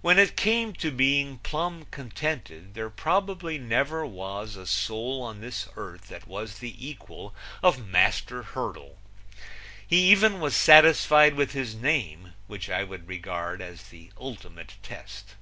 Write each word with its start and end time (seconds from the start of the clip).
When 0.00 0.18
it 0.18 0.38
came 0.38 0.72
to 0.76 0.90
being 0.90 1.36
plumb 1.36 1.86
contented 1.90 2.72
there 2.72 2.88
probably 2.88 3.58
never 3.58 4.06
was 4.06 4.56
a 4.56 4.66
soul 4.66 5.20
on 5.22 5.42
this 5.42 5.68
earth 5.76 6.08
that 6.08 6.26
was 6.26 6.60
the 6.60 6.74
equal 6.82 7.34
of 7.62 7.86
Master 7.86 8.42
Hurdle. 8.42 8.96
He 9.86 10.10
even 10.10 10.40
was 10.40 10.56
satisfied 10.56 11.34
with 11.34 11.52
his 11.52 11.74
name 11.74 12.32
which 12.46 12.70
I 12.70 12.84
would 12.84 13.06
regard 13.06 13.60
as 13.60 13.82
the 13.90 14.10
ultimate 14.18 14.76
test. 14.82 15.34